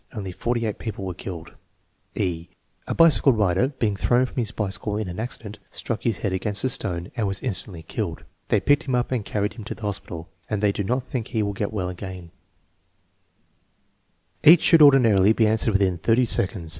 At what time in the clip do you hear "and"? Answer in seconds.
7.15-7.27, 9.11-9.23, 10.49-10.59